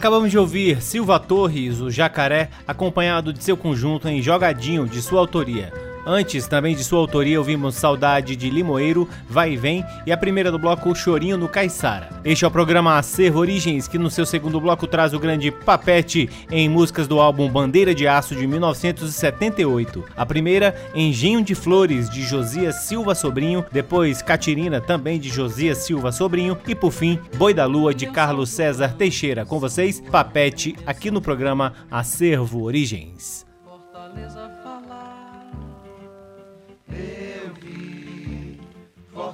[0.00, 5.20] Acabamos de ouvir Silva Torres, o Jacaré, acompanhado de seu conjunto em Jogadinho, de sua
[5.20, 5.70] autoria.
[6.06, 10.50] Antes, também de sua autoria, ouvimos Saudade de Limoeiro, Vai e Vem e a primeira
[10.50, 12.08] do bloco Chorinho no Caiçara.
[12.24, 16.28] Este é o programa Acervo Origens, que no seu segundo bloco traz o grande Papete
[16.50, 20.04] em músicas do álbum Bandeira de Aço de 1978.
[20.16, 26.12] A primeira, Engenho de Flores, de Josias Silva Sobrinho, depois Catirina, também de Josias Silva
[26.12, 29.44] Sobrinho e por fim, Boi da Lua, de Carlos César Teixeira.
[29.44, 33.46] Com vocês, Papete, aqui no programa Acervo Origens.
[33.64, 34.49] Fortaleza.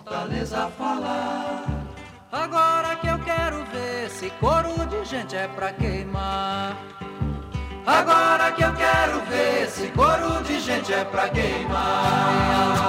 [0.07, 1.65] Fortaleza falar.
[2.31, 6.77] Agora que eu quero ver se coro de gente é pra queimar.
[7.85, 12.87] Agora que eu quero ver se coro de gente é pra queimar.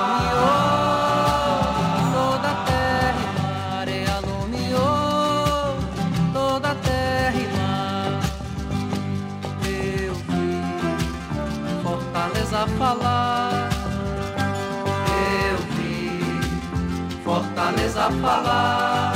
[17.98, 19.14] Fortaleza falar.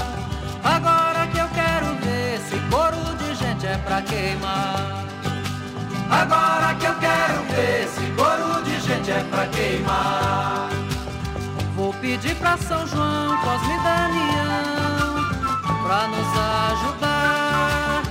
[0.63, 5.05] Agora que eu quero ver se coro de gente é pra queimar.
[6.09, 10.69] Agora que eu quero ver se coro de gente é pra queimar.
[11.75, 15.29] Vou pedir pra São João, Cosme e Damião,
[15.83, 16.27] pra nos
[16.71, 18.01] ajudar.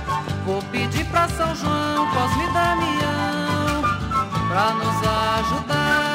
[0.45, 3.81] Vou pedir pra São João, Cosme e Damião,
[4.49, 4.97] pra nos
[5.39, 6.10] ajudar.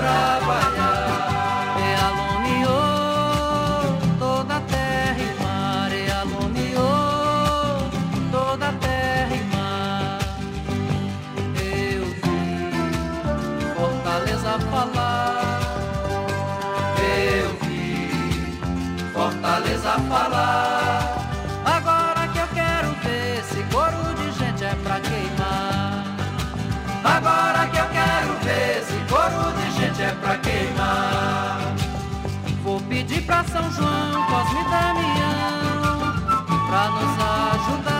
[0.00, 1.76] Trabalhar.
[1.84, 3.82] E alumiou
[4.18, 7.90] toda a terra e mar, e alumiou
[8.30, 10.18] toda a terra e mar.
[11.56, 12.40] Eu vi
[13.74, 15.60] Fortaleza falar.
[16.98, 18.10] Eu vi
[19.12, 20.77] Fortaleza falar.
[32.98, 36.16] Vou pedir pra São João, Cosme e Damião,
[36.66, 37.97] pra nos ajudar.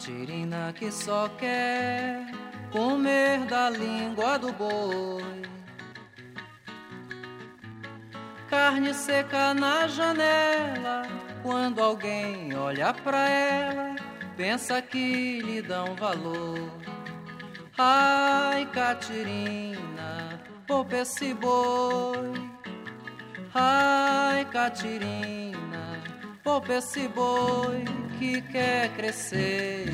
[0.00, 2.24] Catirina que só quer
[2.72, 5.42] comer da língua do boi.
[8.48, 11.02] Carne seca na janela,
[11.42, 13.94] quando alguém olha pra ela,
[14.38, 16.70] pensa que lhe dão valor.
[17.76, 22.32] Ai, Catirina, poupa esse boi.
[23.54, 26.00] Ai, Catirina,
[26.42, 27.84] poupa esse boi
[28.20, 29.88] que quer crescer.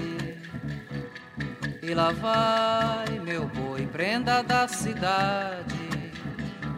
[1.81, 6.13] E lá vai meu boi, prenda da cidade,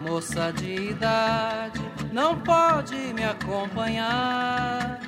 [0.03, 1.81] moça de idade,
[2.13, 5.01] não pode me acompanhar.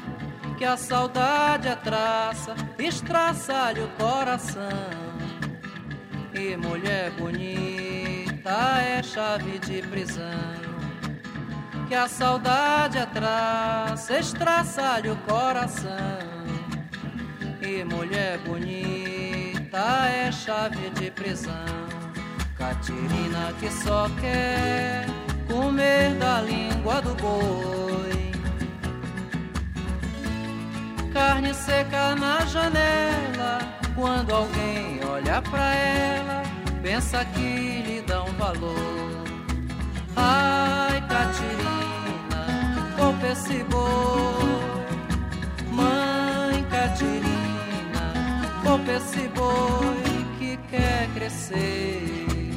[0.56, 4.90] Que a saudade é traça, estraça-lhe o coração.
[6.32, 10.69] E mulher bonita é chave de prisão
[11.90, 15.90] que a saudade atrás estraça-lhe o coração.
[17.60, 21.52] E mulher bonita é chave de prisão.
[22.56, 25.04] Catirina que só quer
[25.48, 28.30] comer da língua do boi.
[31.12, 33.58] Carne seca na janela,
[33.96, 36.42] quando alguém olha pra ela,
[36.84, 39.24] pensa que lhe dá um valor.
[40.14, 41.79] Ai, Catirina,
[43.26, 44.50] esse boi.
[45.72, 48.12] Mãe Catirina,
[48.62, 52.50] poupa esse boi que quer crescer.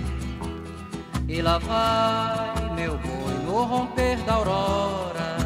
[1.27, 5.37] E lá vai meu boi no romper da aurora.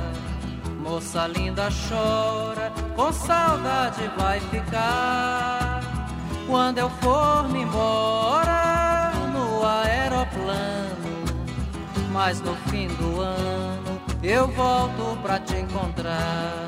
[0.82, 5.82] Moça linda chora, com saudade vai ficar.
[6.48, 11.26] Quando eu for me embora no aeroplano,
[12.14, 13.67] mas no fim do ano
[14.28, 16.68] eu volto pra te encontrar.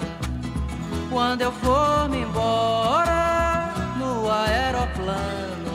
[1.09, 5.71] Quando eu for me embora no aeroplano,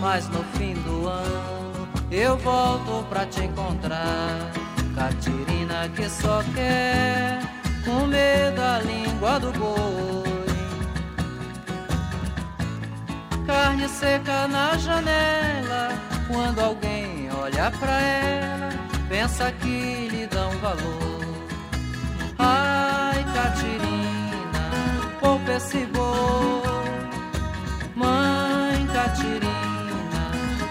[0.00, 4.50] mas no fim do ano eu volto pra te encontrar.
[4.96, 7.40] Catirina que só quer
[7.84, 10.32] comer da língua do boi.
[13.46, 15.90] Carne seca na janela,
[16.26, 18.68] quando alguém olha pra ela,
[19.12, 21.20] pensa que lhe dão valor.
[22.38, 24.64] Ai, Catirina,
[25.20, 26.62] poupa esse boi.
[27.94, 30.24] Mãe Catirina,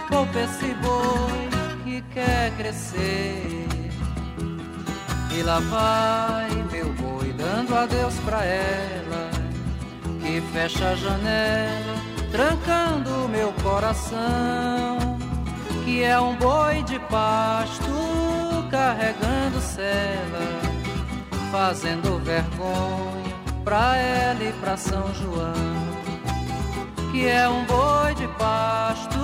[0.09, 1.49] poupa esse boi
[1.83, 3.67] que quer crescer.
[5.37, 9.29] E lá vai meu boi dando adeus pra ela,
[10.19, 11.95] que fecha a janela,
[12.31, 15.19] trancando meu coração,
[15.85, 18.20] que é um boi de pasto
[18.71, 20.61] carregando cela,
[21.51, 25.53] fazendo vergonha pra ela e pra São João,
[27.11, 29.19] que é um boi de pasto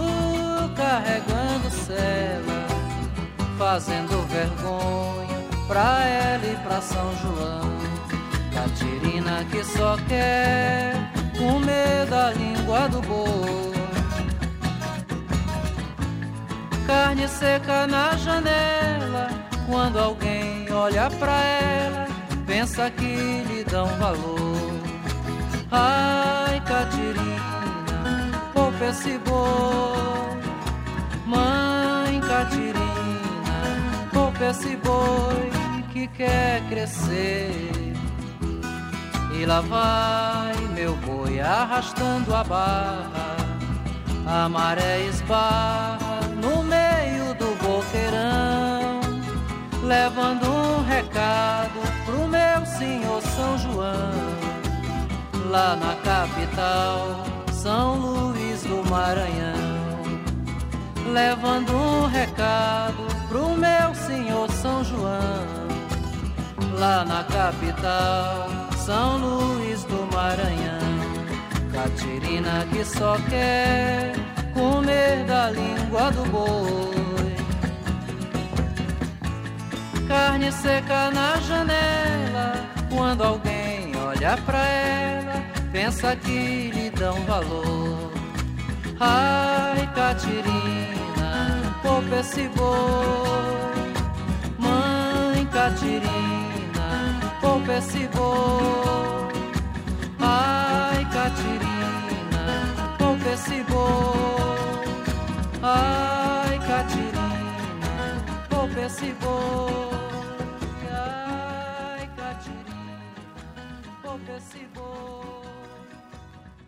[0.75, 2.67] carregando cela,
[3.57, 7.77] fazendo vergonha pra ela e pra São João.
[8.53, 10.93] Catirina que só quer
[11.37, 13.67] comer da língua do boi.
[16.85, 19.29] Carne seca na janela,
[19.67, 22.07] quando alguém olha pra ela,
[22.47, 24.71] pensa que lhe dão valor.
[25.69, 30.37] Ai, Catirina, poupa esse boi.
[31.25, 32.79] Mãe Catirina,
[34.13, 35.51] poupa esse boi
[35.91, 37.71] que quer crescer.
[39.37, 43.35] E lá vai meu boi arrastando a barra,
[44.25, 46.06] a maré esbarra
[49.87, 54.11] levando um recado pro meu senhor São João,
[55.49, 59.87] lá na capital, São Luís do Maranhão
[61.13, 65.45] levando um recado pro meu senhor São João,
[66.77, 70.77] lá na capital, São Luís do Maranhão.
[71.71, 74.13] Catirina que só quer
[74.53, 77.06] comer da língua do boi.
[80.07, 88.11] Carne seca na janela, quando alguém olha pra ela, pensa que lhe dão valor.
[88.99, 93.93] Ai, Catirina, poupa esse boi.
[94.57, 99.33] Mãe Catirina, poupa esse boi.
[100.19, 104.87] Ai, Catirina, poupa esse boi.
[105.61, 107.16] Ai, Catirina,
[108.87, 109.89] esse boi.
[110.89, 112.97] Ai, Catirina,
[114.01, 115.43] poupa esse boi.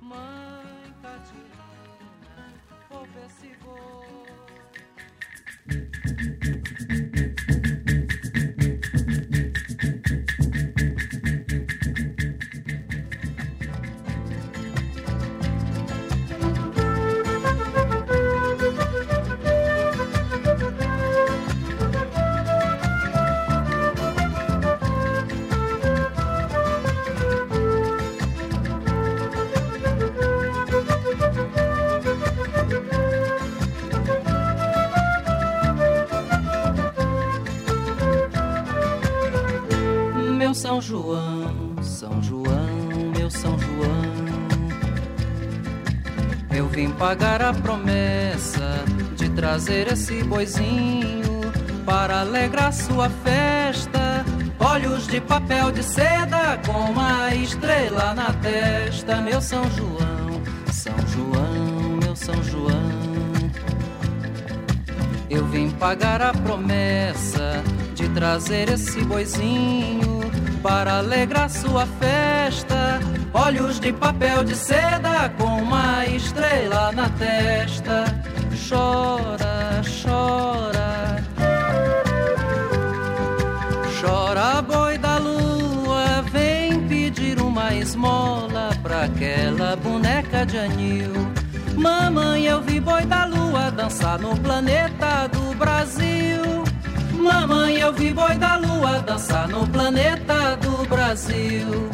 [0.01, 1.65] Mãe Catirina,
[2.89, 4.09] poupa esse boi.
[47.49, 48.85] A promessa
[49.15, 51.41] de trazer esse boizinho
[51.83, 54.23] para alegrar sua festa.
[54.59, 59.19] Olhos de papel de seda com uma estrela na testa.
[59.21, 62.99] Meu São João, São João, meu São João.
[65.27, 67.63] Eu vim pagar a promessa
[67.95, 70.19] de trazer esse boizinho
[70.61, 72.99] para alegrar sua festa.
[73.33, 78.05] Olhos de papel de seda com uma estrela na testa.
[78.67, 81.23] Chora, chora.
[84.01, 91.13] Chora, boi da lua, vem pedir uma esmola pra aquela boneca de anil.
[91.75, 96.63] Mamãe, eu vi boi da lua dançar no planeta do Brasil.
[97.13, 101.89] Mamãe, eu vi boi da lua dançar no planeta do Brasil.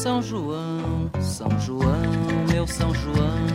[0.00, 2.00] São João, São João,
[2.50, 3.46] meu São João.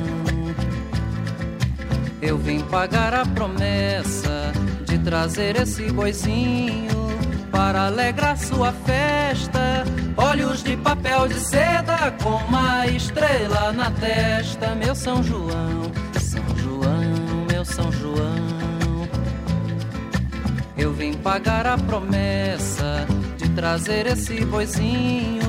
[2.22, 4.54] Eu vim pagar a promessa
[4.86, 7.08] de trazer esse boizinho
[7.52, 9.86] para alegrar sua festa.
[10.16, 17.48] Olhos de papel de seda com uma estrela na testa, meu São João, São João,
[17.50, 19.08] meu São João.
[20.78, 25.45] Eu vim pagar a promessa de trazer esse boizinho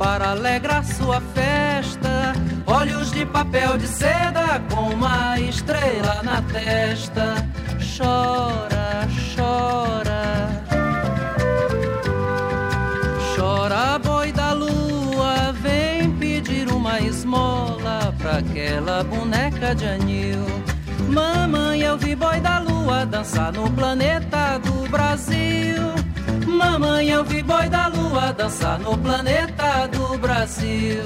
[0.00, 2.32] para alegrar sua festa.
[2.66, 7.46] Olhos de papel de seda com uma estrela na testa.
[7.94, 10.64] Chora, chora.
[13.36, 20.46] Chora, boi da lua, vem pedir uma esmola pra aquela boneca de anil.
[21.10, 25.89] Mamãe, eu vi boi da lua dançar no planeta do Brasil.
[26.60, 31.02] Mamãe, eu vi boi da lua dançar no planeta do Brasil.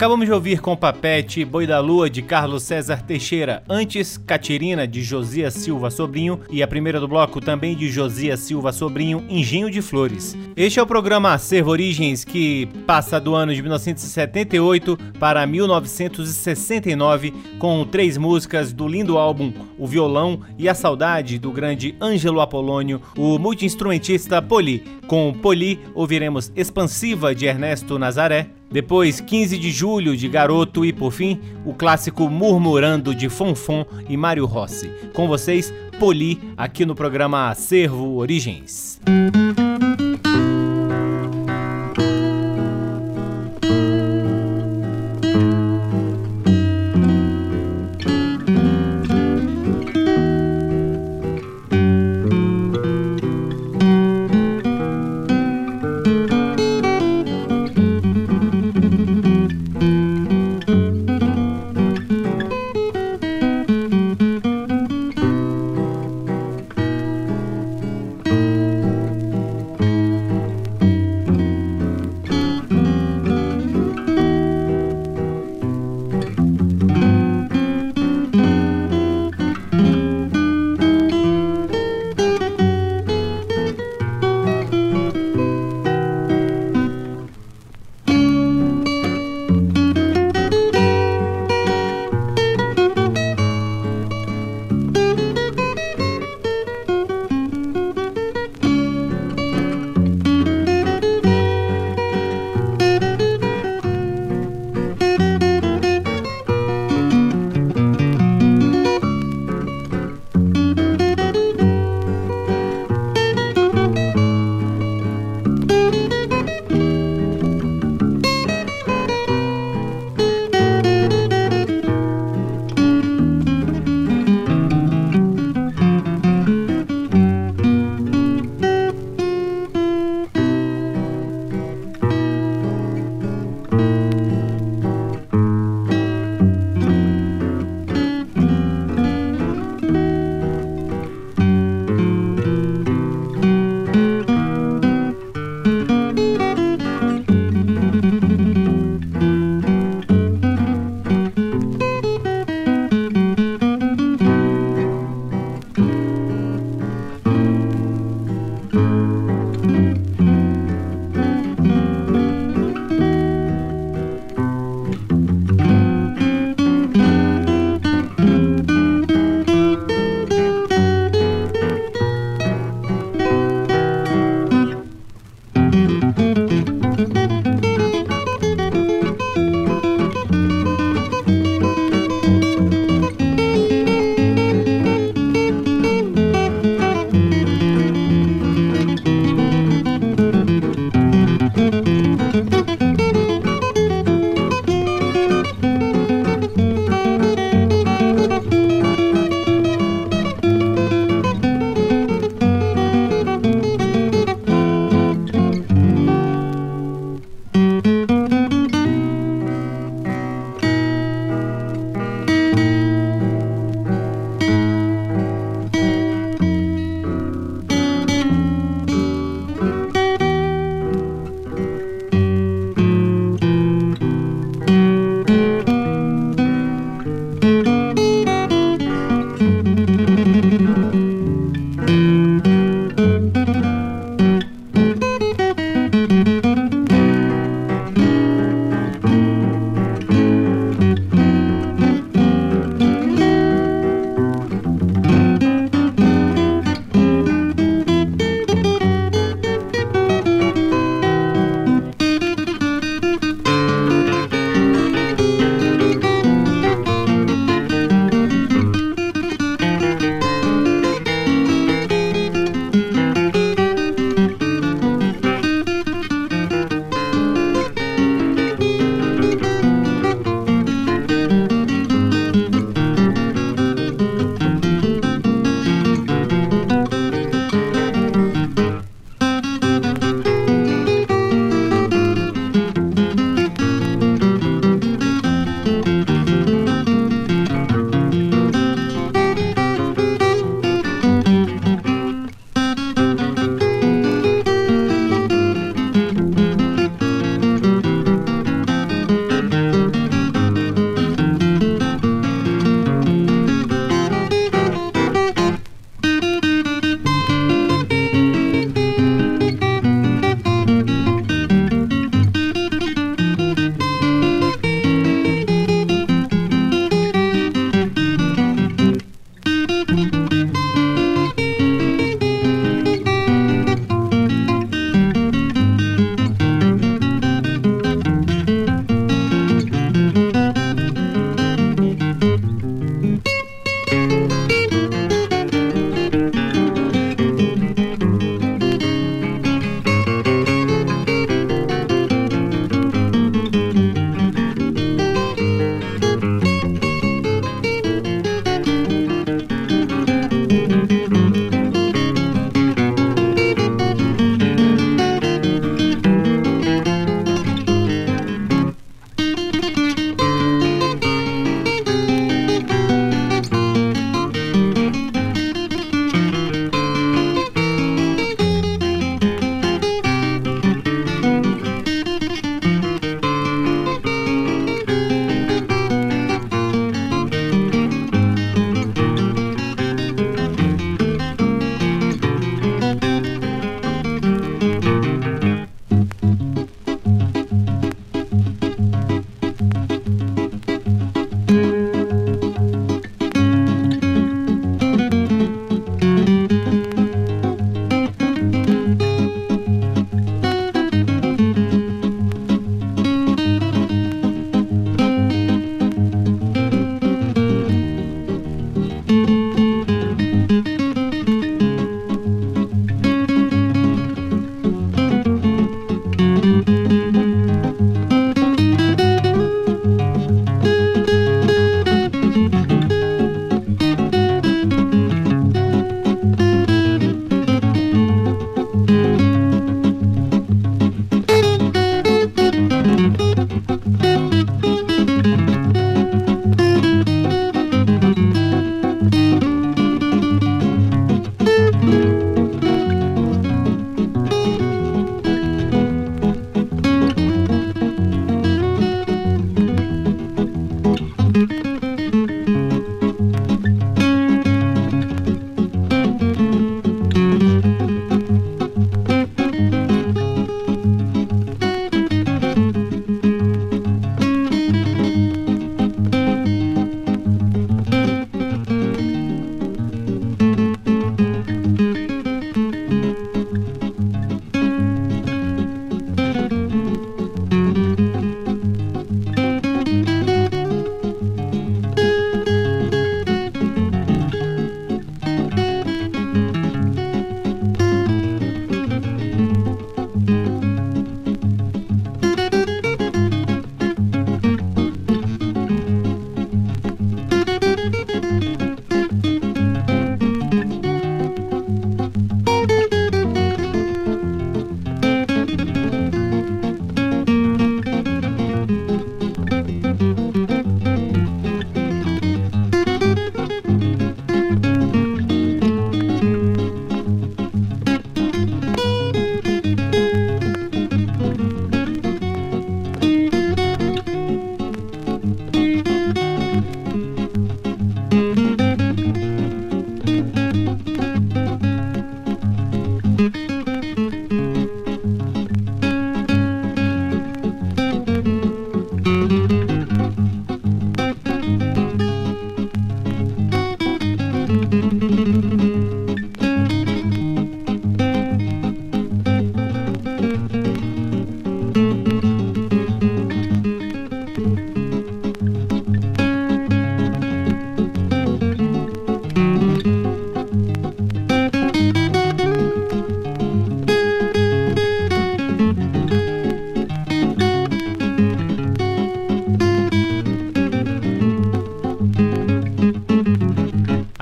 [0.00, 5.02] Acabamos de ouvir com Papete Boi da Lua de Carlos César Teixeira, antes Catirina de
[5.02, 9.82] Josias Silva Sobrinho e a primeira do bloco também de Josias Silva Sobrinho, Engenho de
[9.82, 10.34] Flores.
[10.56, 17.84] Este é o programa Acervo Origens que passa do ano de 1978 para 1969 com
[17.84, 23.38] três músicas do lindo álbum O Violão e a Saudade do grande Ângelo Apolônio, o
[23.38, 24.82] multiinstrumentista Poli.
[25.06, 31.10] Com Poli ouviremos Expansiva de Ernesto Nazaré, depois, 15 de julho de Garoto e, por
[31.10, 34.90] fim, o clássico Murmurando de Fonfon e Mário Rossi.
[35.12, 39.00] Com vocês, Poli, aqui no programa Acervo Origens.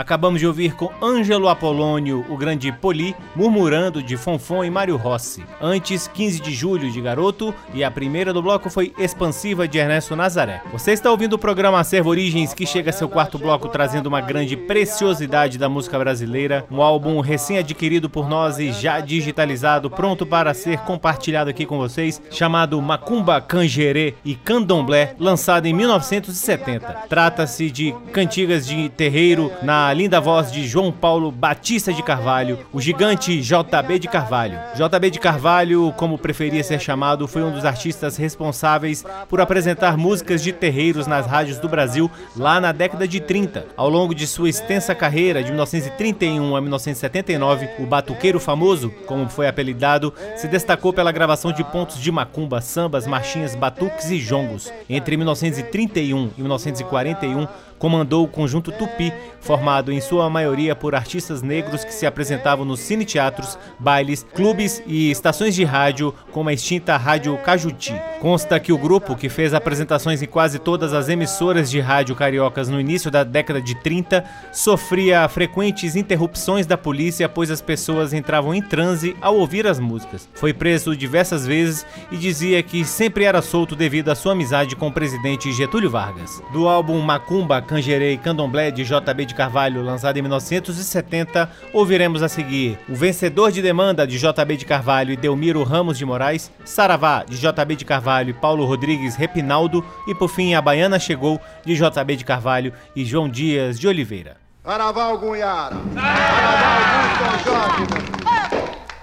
[0.08, 5.44] Acabamos de ouvir com Ângelo Apolônio, o grande Poli, murmurando de Fonfon e Mário Rossi.
[5.60, 10.16] Antes, 15 de julho de Garoto e a primeira do bloco foi Expansiva de Ernesto
[10.16, 10.60] Nazaré.
[10.72, 14.20] Você está ouvindo o programa Acervo Origens, que chega a seu quarto bloco trazendo uma
[14.20, 20.52] grande preciosidade da música brasileira, um álbum recém-adquirido por nós e já digitalizado, pronto para
[20.52, 27.04] ser compartilhado aqui com vocês, chamado Macumba Cangerê e Candomblé, lançado em 1970.
[27.08, 32.80] Trata-se de cantigas de terreiro na linda voz de João Paulo Batista de Carvalho, o
[32.80, 34.58] gigante JB de Carvalho.
[34.74, 40.42] JB de Carvalho, como preferia ser chamado, foi um dos artistas responsáveis por apresentar músicas
[40.42, 43.66] de terreiros nas rádios do Brasil lá na década de 30.
[43.76, 49.46] Ao longo de sua extensa carreira, de 1931 a 1979, o batuqueiro famoso, como foi
[49.46, 54.72] apelidado, se destacou pela gravação de pontos de macumba, sambas, marchinhas, batuques e jongos.
[54.88, 57.46] Entre 1931 e 1941,
[57.78, 62.80] comandou o conjunto Tupi, formado em sua maioria por artistas negros que se apresentavam nos
[62.80, 67.94] cine-teatros, bailes, clubes e estações de rádio, como a extinta Rádio Cajuti.
[68.20, 72.68] Consta que o grupo, que fez apresentações em quase todas as emissoras de rádio cariocas
[72.68, 78.54] no início da década de 30, sofria frequentes interrupções da polícia, pois as pessoas entravam
[78.54, 80.28] em transe ao ouvir as músicas.
[80.34, 84.88] Foi preso diversas vezes e dizia que sempre era solto devido à sua amizade com
[84.88, 86.42] o presidente Getúlio Vargas.
[86.52, 92.78] Do álbum Macumba, Cangerei Candomblé de JB de Carvalho, lançado em 1970, ouviremos a seguir.
[92.88, 97.38] O Vencedor de Demanda de JB de Carvalho e Delmiro Ramos de Moraes, Saravá de
[97.38, 102.16] JB de Carvalho e Paulo Rodrigues Repinaldo e por fim A Baiana Chegou de JB
[102.16, 104.38] de Carvalho e João Dias de Oliveira.
[104.64, 107.86] Araval Gunhara, Araval Jorge,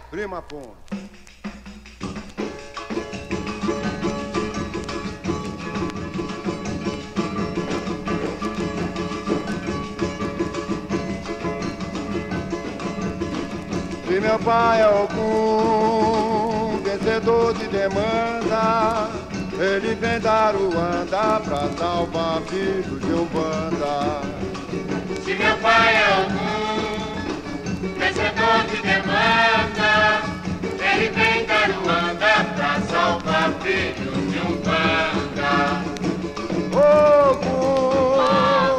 [0.09, 1.04] Prima Ponte.
[14.15, 19.09] Se meu pai é algum vencedor de demanda,
[19.59, 24.21] ele vem dar o anda pra salvar filhos de Umbanda.
[25.21, 26.95] Se meu pai é algum
[27.99, 30.21] vencedor de demanda,
[30.79, 35.55] ele vem dar o anda pra salvar filhos de Umbanda.
[38.55, 38.71] Yara.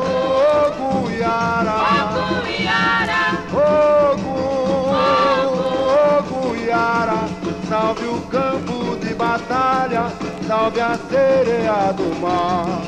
[0.66, 2.05] Ogum, Yara.
[9.36, 10.12] Batalha,
[10.46, 12.82] salve a sereia do mar.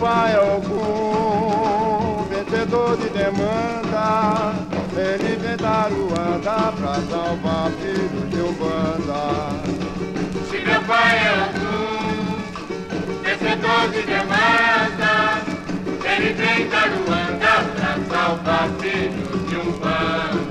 [0.01, 4.55] pai algum vencedor de demanda,
[4.97, 9.23] ele vem dar o anda pra salvar filhos de Umbanda.
[10.51, 11.97] Se meu pai é algum
[13.23, 15.13] vencedor de demanda,
[16.05, 20.46] ele vem dar o anda pra salvar filhos de Umbanda.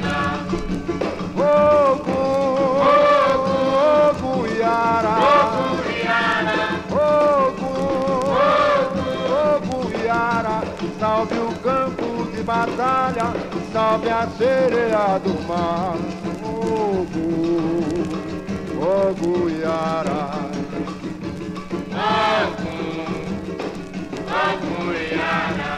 [11.16, 13.32] Salve o campo de batalha,
[13.72, 15.95] salve a sereia do mar.
[16.43, 17.88] Ogum,
[18.78, 20.24] Ogum Yara.
[21.95, 22.99] Ogum,
[24.28, 25.74] Ogum Yara.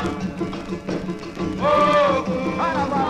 [1.61, 3.07] Ogum, Salve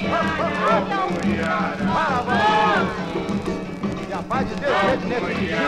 [0.00, 0.06] E
[4.12, 5.58] a paz de Deus seja nesse dia.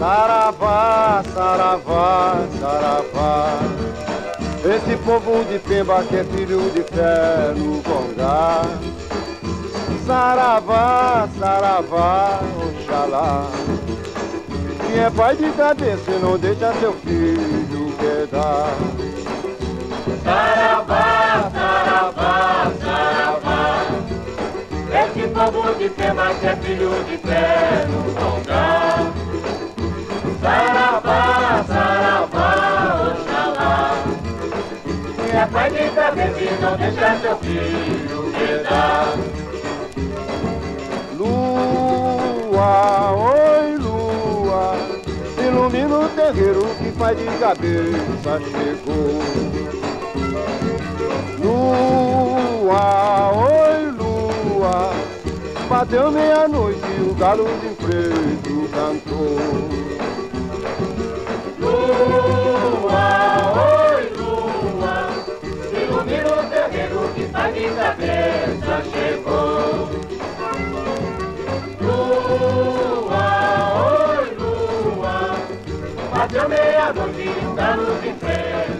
[0.00, 3.58] Saravá, saravá, saravá.
[4.64, 8.62] Esse povo de Pemba que é filho de fé no congá.
[10.06, 13.46] Saravá, saravá, oxalá.
[14.86, 18.74] Quem é pai de cabeça não deixa seu filho quedar.
[20.24, 23.86] Saravá, saravá, saravá.
[25.04, 29.19] Esse povo de Pemba que é filho de fé no congá.
[30.40, 32.50] Saravá, saravá,
[33.12, 33.92] oxalá.
[35.16, 39.06] Quem é pai de cabeça não deixa seu filho quedar.
[41.18, 44.76] Lua, oi lua,
[45.46, 49.20] ilumina o terreiro que pai de cabeça chegou.
[51.42, 54.92] Lua, oi lua,
[55.68, 59.69] bateu meia-noite e o galo de preto cantou.
[61.70, 63.06] Lua,
[63.54, 64.94] oi lua,
[65.80, 69.88] ilumina o terreiro que pai de cabeça chegou.
[71.80, 73.26] Lua,
[73.86, 75.16] oi lua,
[76.12, 78.79] bateu meia-noite e o galo de preto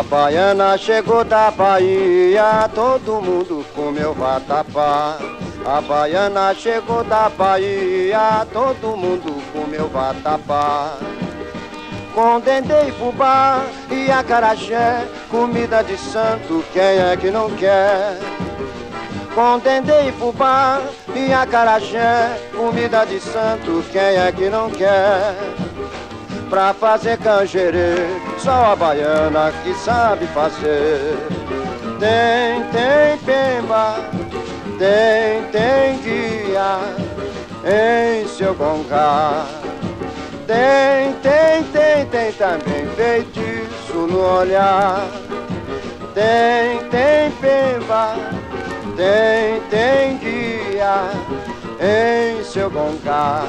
[0.00, 5.18] A baiana chegou da Bahia, todo mundo comeu vatapá.
[5.62, 10.96] A baiana chegou da Bahia, todo mundo comeu vatapá.
[12.14, 18.16] Com dendê e fubá e acarajé, comida de santo, quem é que não quer?
[19.34, 20.80] Com dendê e fubá
[21.14, 25.69] e acarajé, comida de santo, quem é que não quer?
[26.50, 27.94] Pra fazer canjerê,
[28.36, 31.16] só a baiana que sabe fazer.
[32.00, 33.94] Tem, tem pemba,
[34.76, 36.80] tem, tem guia
[37.64, 39.46] em seu congá.
[40.48, 45.06] Tem, tem, tem, tem também feitiço no olhar.
[46.12, 48.16] Tem, tem pemba,
[48.96, 51.12] tem, tem guia
[51.80, 53.44] em seu congá.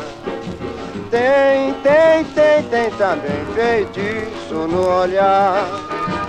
[1.11, 6.20] Tem, tem, tem, tem também feitiço no olhar.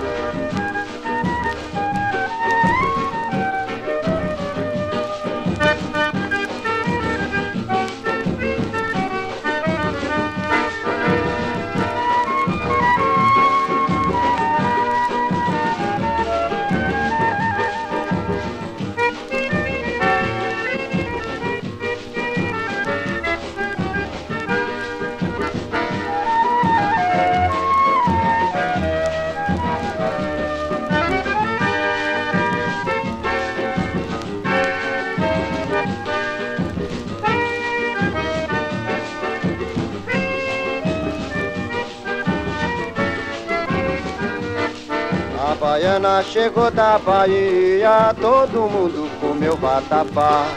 [45.53, 50.47] A baiana chegou da Bahia, todo mundo comeu vatapá.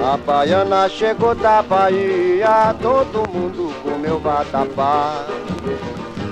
[0.00, 5.26] A baiana chegou da Bahia, todo mundo comeu vatapá.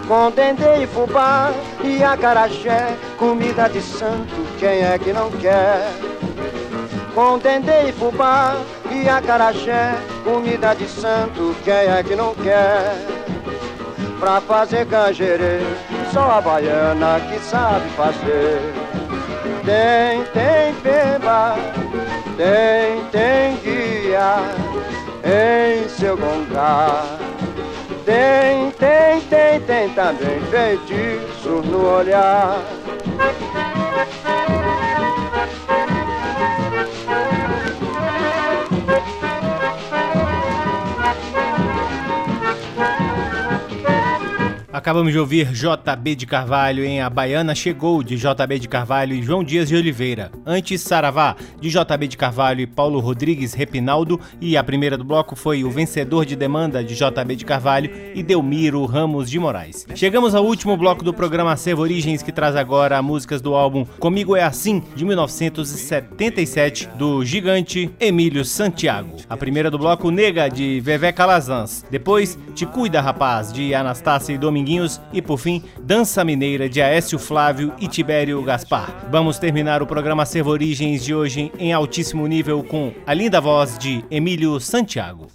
[0.07, 1.51] com dendê e fubá
[1.83, 5.91] e acarajé, comida de santo, quem é que não quer?
[7.17, 8.55] Com dendê e fubá
[8.93, 9.93] e acarajé,
[10.23, 12.95] comida de santo, quem é que não quer?
[14.21, 15.59] Pra fazer canjerê,
[16.15, 18.61] só a baiana que sabe fazer.
[19.65, 21.57] Tem, tem beba,
[22.37, 24.37] tem, tem guia
[25.25, 27.19] em seu gongar.
[28.05, 32.63] Tem, tem, tem, tem também feitiço no olhar.
[44.85, 49.23] Acabamos de ouvir JB de Carvalho em A Baiana Chegou, de JB de Carvalho e
[49.23, 50.31] João Dias de Oliveira.
[50.45, 54.21] Antes, Saravá, de JB de Carvalho e Paulo Rodrigues Repinaldo.
[54.43, 58.23] E a primeira do bloco foi O Vencedor de Demanda, de JB de Carvalho e
[58.23, 59.87] Delmiro Ramos de Moraes.
[59.95, 64.37] Chegamos ao último bloco do programa Acervo Origens, que traz agora músicas do álbum Comigo
[64.37, 69.17] é Assim, de 1977, do gigante Emílio Santiago.
[69.31, 71.87] A primeira do bloco, Nega, de Vevé Calazans.
[71.91, 74.74] Depois, Te Cuida Rapaz, de Anastácia e Dominguinhos
[75.13, 79.07] e por fim, Dança Mineira de Aécio Flávio e Tibério Gaspar.
[79.11, 83.79] Vamos terminar o programa Servo Origens de hoje em altíssimo nível com a linda voz
[83.79, 85.29] de Emílio Santiago.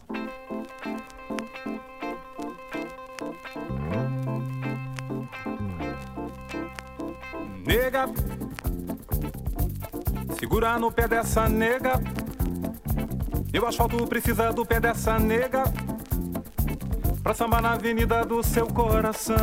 [7.66, 8.10] Nega,
[10.38, 11.94] segura no pé dessa nega.
[13.62, 15.64] O asfalto precisa do pé dessa nega
[17.30, 19.38] pra sambar na avenida do seu coração.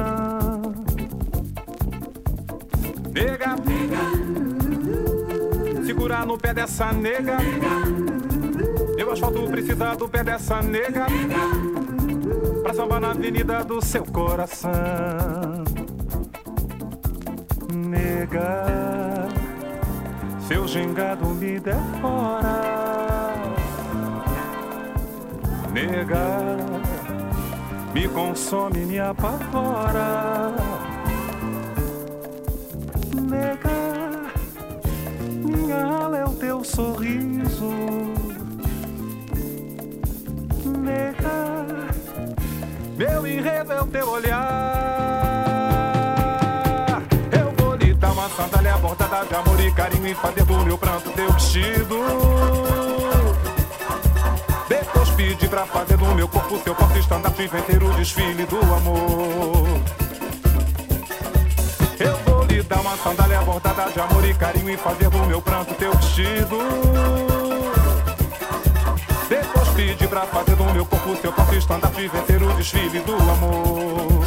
[3.12, 3.55] Nega,
[5.87, 7.37] segurar no pé dessa nega.
[8.99, 11.07] Eu asfalto precisa do pé dessa nega
[12.64, 14.72] pra sambar na avenida do seu coração.
[17.72, 19.28] Nega,
[20.49, 22.66] seu gingado me devora.
[25.72, 26.65] Nega
[27.97, 30.53] me consome, me apavora.
[33.22, 34.30] Nega,
[35.42, 37.70] minha ala é o teu sorriso.
[40.84, 41.64] Nega,
[42.99, 44.42] meu enredo é o teu olhar.
[47.32, 50.76] Eu vou lhe dar uma sandália bordada de amor e carinho e fazer do meu
[50.76, 52.75] pranto teu vestido
[55.16, 59.66] pedi pra fazer do meu corpo teu porta estandarte ter o desfile do amor.
[61.98, 65.40] Eu vou lhe dar uma sandália bordada de amor e carinho e fazer do meu
[65.40, 66.58] pranto teu vestido.
[69.28, 74.26] Depois pedi pra fazer do meu corpo teu porta estandarte ter o desfile do amor.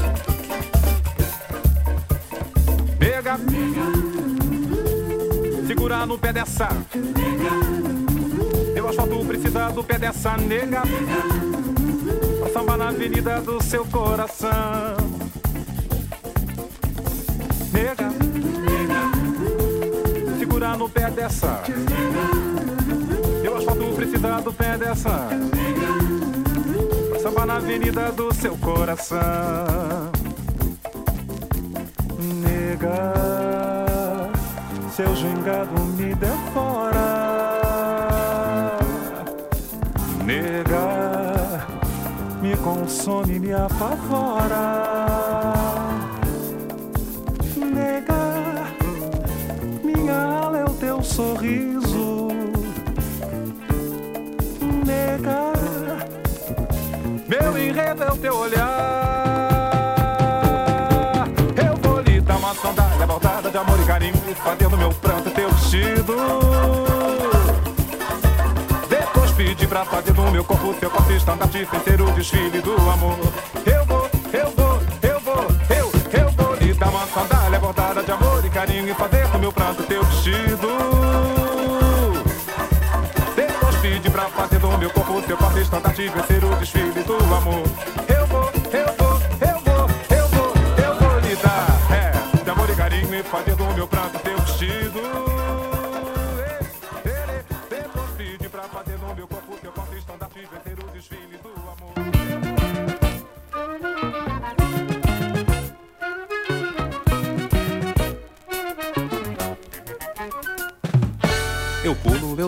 [2.97, 3.39] Pega,
[5.67, 6.69] segura no pé dessa.
[8.89, 10.81] Eu asfalto precisa do pé dessa nega.
[12.39, 14.49] Pra sambar na avenida do seu coração.
[17.71, 18.09] Nega,
[20.39, 21.61] segura no pé dessa.
[23.43, 25.29] Eu asfalto precisa do pé dessa.
[27.11, 29.19] Pra sambar na avenida do seu coração.
[32.41, 33.13] Nega,
[34.95, 36.98] seu gingado me devora
[42.63, 44.83] consome, me apavora.
[47.55, 48.73] Nega,
[49.83, 52.27] minha ala é o teu sorriso.
[54.85, 55.53] Nega,
[57.27, 58.89] meu enredo é o teu olhar.
[61.55, 65.49] Eu vou lhe dar uma sandália bordada de amor e carinho, fazendo meu pranto teu
[65.51, 66.15] vestido
[69.69, 73.19] pra fazer do meu corpo teu corpo estandarte Feiteiro o desfile do amor.
[73.65, 78.11] Eu vou, eu vou, eu vou, eu, eu vou lhe dar uma sandália bordada de
[78.11, 80.67] amor e carinho E fazer do meu pranto teu vestido.
[83.35, 86.88] Depois pedi pra fazer do meu corpo teu corpo estandarte Vencer o desfile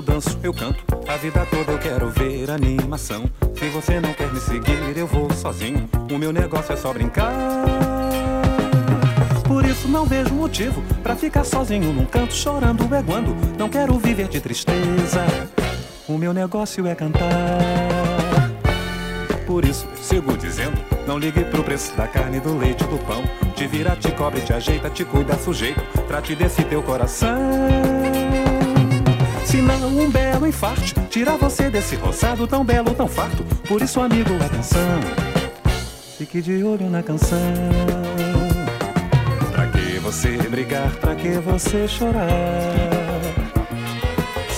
[0.02, 0.84] eu danço, eu canto.
[1.08, 3.30] A vida toda eu quero ver animação.
[3.56, 5.88] Se você não quer me seguir, eu vou sozinho.
[6.12, 7.32] O meu negócio é só brincar.
[9.48, 13.36] Por isso não vejo motivo pra ficar sozinho num canto chorando, beguando.
[13.58, 15.26] Não quero viver de tristeza.
[16.08, 17.30] O meu negócio é cantar.
[19.46, 23.24] Por isso, sigo dizendo: não ligue pro preço da carne, do leite, do pão.
[23.56, 25.82] Te vira, te cobre, te ajeita, te cuida, sujeito.
[26.08, 28.01] Trate desse teu coração.
[29.52, 33.44] Se não, um belo infarte tira você desse roçado tão belo, tão farto.
[33.68, 35.02] Por isso, amigo, atenção.
[36.18, 37.38] Fique de olho na canção.
[39.52, 40.90] Pra que você brigar?
[41.02, 42.30] Pra que você chorar?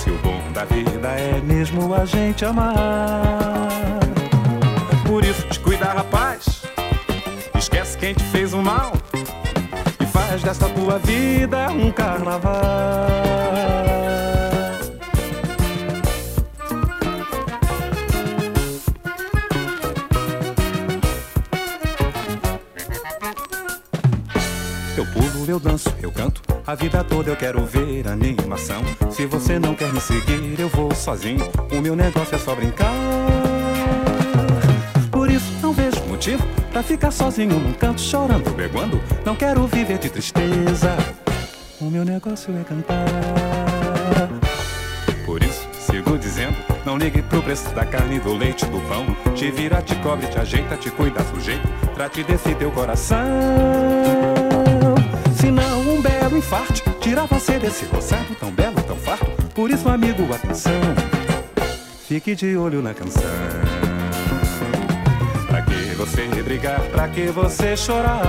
[0.00, 3.98] Se o bom da vida é mesmo a gente amar.
[5.04, 6.62] Por isso, te cuida, rapaz.
[7.58, 8.92] Esquece quem te fez o mal.
[9.98, 14.03] E faz desta tua vida um carnaval.
[25.48, 26.42] Eu danço, eu canto.
[26.66, 28.82] A vida toda eu quero ver animação.
[29.10, 31.44] Se você não quer me seguir, eu vou sozinho.
[31.72, 32.92] O meu negócio é só brincar.
[35.10, 39.00] Por isso não vejo motivo pra ficar sozinho num canto chorando, beguando.
[39.24, 40.96] Não quero viver de tristeza.
[41.80, 43.06] O meu negócio é cantar.
[45.26, 49.04] Por isso sigo dizendo, não ligue pro preço da carne, do leite, do pão.
[49.34, 51.68] Te vira, te cobre, te ajeita, te cuida, sujeito.
[51.94, 54.43] Trate desse teu coração
[56.34, 56.82] um infarte.
[57.00, 59.26] Tira você desse roçado tão belo, tão farto.
[59.54, 60.72] Por isso, amigo, atenção.
[62.06, 63.22] Fique de olho na canção.
[65.46, 66.80] Pra que você brigar?
[66.90, 68.22] Pra que você chorar?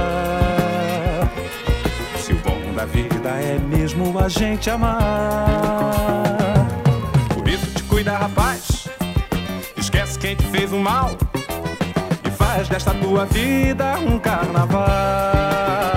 [2.18, 5.02] Se o bom da vida é mesmo a gente amar.
[7.34, 8.88] Por isso, te cuida, rapaz.
[9.76, 11.12] Esquece quem te fez o mal.
[12.24, 15.95] E faz desta tua vida um carnaval.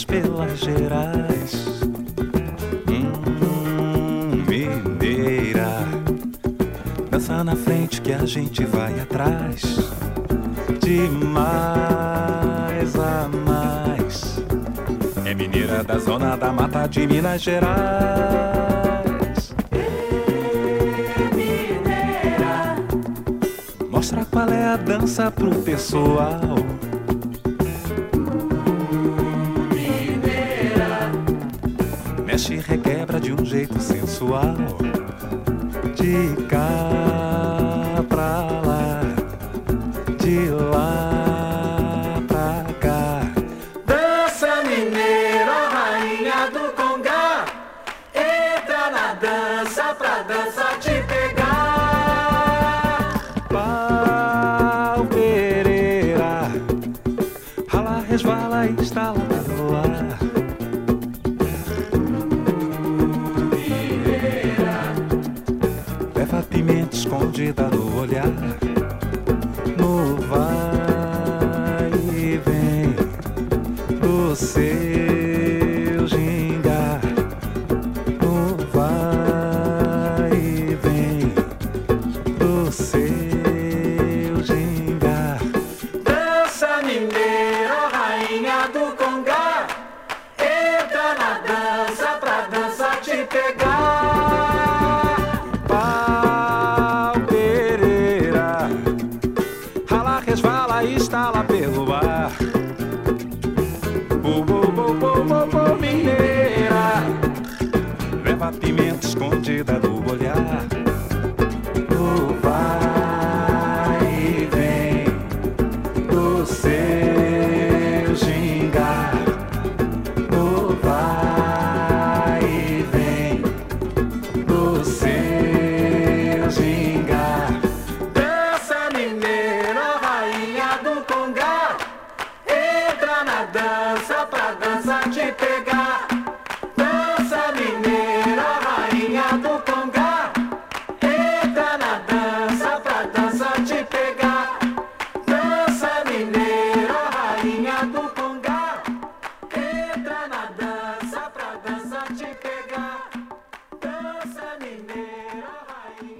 [0.00, 1.52] Pelas gerais.
[2.88, 5.68] Hum, mineira,
[7.10, 9.62] dança na frente que a gente vai atrás.
[10.80, 14.42] De mais a mais.
[15.26, 18.22] É mineira da zona da mata de Minas Gerais.
[23.90, 26.71] Mostra qual é a dança pro pessoal.
[33.52, 34.54] Jeito sensual.
[35.94, 39.02] De cá pra lá,
[40.18, 43.20] de lá pra cá.
[43.84, 47.44] Dança mineira, rainha do Congá.
[48.14, 51.41] Entra na dança pra dança te pegar.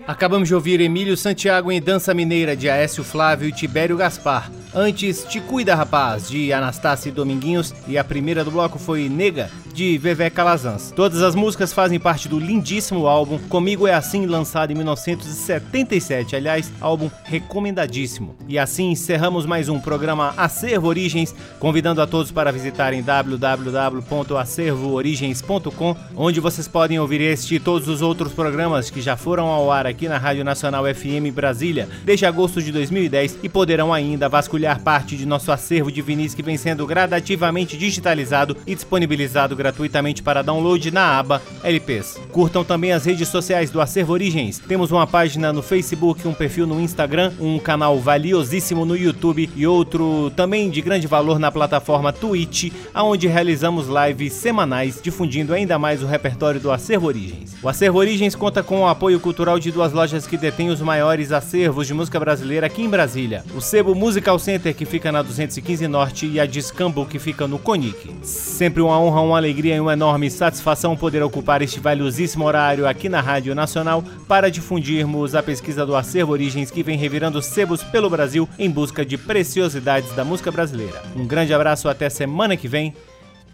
[0.06, 4.50] Acabamos de ouvir Emílio Santiago em Dança Mineira de Aécio Flávio e Tibério Gaspar.
[4.74, 7.72] Antes, Te Cuida Rapaz, de Anastácio Dominguinhos.
[7.86, 10.92] E a primeira do bloco foi Nega, de Vevé Calazans.
[10.94, 16.36] Todas as músicas fazem parte do lindíssimo álbum Comigo é Assim, lançado em 1977.
[16.36, 18.36] Aliás, álbum recomendadíssimo.
[18.48, 26.40] E assim encerramos mais um programa Acervo Origens, convidando a todos para visitarem www.acervoorigens.com, onde
[26.40, 30.08] vocês podem ouvir este e todos os outros programas que já foram ao ar aqui
[30.08, 35.24] na Rádio Nacional FM Brasília desde agosto de 2010 e poderão ainda vasculhar parte de
[35.24, 41.18] nosso acervo de vinis que vem sendo gradativamente digitalizado e disponibilizado gratuitamente para download na
[41.18, 42.20] aba LPs.
[42.32, 44.58] Curtam também as redes sociais do Acervo Origens.
[44.58, 49.64] Temos uma página no Facebook, um perfil no Instagram, um canal valiosíssimo no YouTube e
[49.64, 56.02] outro também de grande valor na plataforma Twitch, aonde realizamos lives semanais difundindo ainda mais
[56.02, 57.54] o repertório do Acervo Origens.
[57.62, 61.30] O Acervo Origens conta com o apoio cultural de duas lojas que detêm os maiores
[61.30, 63.44] acervos de música brasileira aqui em Brasília.
[63.54, 67.58] O Sebo Musical Center, que fica na 215 Norte, e a Discambo, que fica no
[67.58, 68.10] Conic.
[68.22, 72.88] Sempre uma honra, uma alegria alegria e uma enorme satisfação poder ocupar este valiosíssimo horário
[72.88, 77.82] aqui na Rádio Nacional para difundirmos a pesquisa do Acervo Origens que vem revirando sebos
[77.82, 81.02] pelo Brasil em busca de preciosidades da música brasileira.
[81.14, 82.94] Um grande abraço, até semana que vem.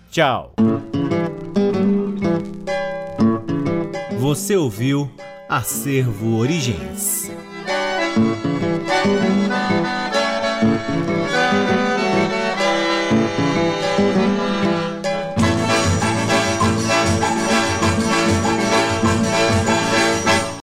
[0.09, 0.55] Tchau.
[4.21, 5.11] Você ouviu
[5.49, 7.29] Acervo Origens.